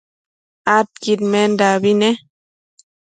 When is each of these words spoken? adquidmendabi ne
adquidmendabi 0.77 1.91
ne 1.99 2.09